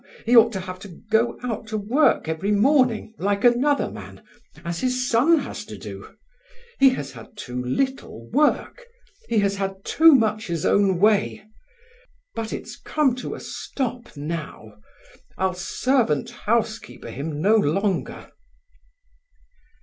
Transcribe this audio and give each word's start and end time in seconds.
He 0.25 0.35
ought 0.35 0.51
to 0.53 0.59
have 0.61 0.79
to 0.79 0.87
go 1.11 1.37
out 1.43 1.67
to 1.67 1.77
work 1.77 2.27
every 2.27 2.51
morning, 2.51 3.13
like 3.19 3.43
another 3.43 3.91
man, 3.91 4.23
as 4.65 4.79
his 4.79 5.07
son 5.07 5.37
has 5.37 5.63
to 5.65 5.77
do. 5.77 6.15
He 6.79 6.89
has 6.89 7.11
had 7.11 7.37
too 7.37 7.63
little 7.63 8.27
work. 8.31 8.83
He 9.29 9.37
has 9.41 9.57
had 9.57 9.85
too 9.85 10.15
much 10.15 10.47
his 10.47 10.65
own 10.65 10.97
way. 10.97 11.43
But 12.33 12.51
it's 12.51 12.77
come 12.77 13.13
to 13.17 13.35
a 13.35 13.39
stop 13.39 14.17
now. 14.17 14.77
I'll 15.37 15.53
servant 15.53 16.31
housekeeper 16.31 17.11
him 17.11 17.39
no 17.39 17.55
longer." 17.57 18.31